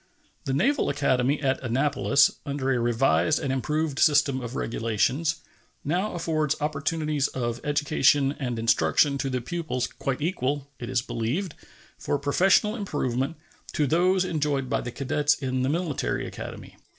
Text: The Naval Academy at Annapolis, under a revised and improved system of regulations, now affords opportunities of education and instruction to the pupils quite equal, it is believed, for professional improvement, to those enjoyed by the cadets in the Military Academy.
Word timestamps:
The 0.45 0.53
Naval 0.53 0.89
Academy 0.89 1.39
at 1.43 1.61
Annapolis, 1.61 2.31
under 2.43 2.71
a 2.73 2.79
revised 2.79 3.37
and 3.37 3.53
improved 3.53 3.99
system 3.99 4.41
of 4.41 4.55
regulations, 4.55 5.35
now 5.85 6.15
affords 6.15 6.55
opportunities 6.59 7.27
of 7.27 7.61
education 7.63 8.31
and 8.39 8.57
instruction 8.57 9.19
to 9.19 9.29
the 9.29 9.41
pupils 9.41 9.85
quite 9.85 10.19
equal, 10.19 10.71
it 10.79 10.89
is 10.89 11.03
believed, 11.03 11.53
for 11.99 12.17
professional 12.17 12.75
improvement, 12.75 13.37
to 13.73 13.85
those 13.85 14.25
enjoyed 14.25 14.71
by 14.71 14.81
the 14.81 14.91
cadets 14.91 15.35
in 15.35 15.61
the 15.61 15.69
Military 15.69 16.25
Academy. 16.25 16.77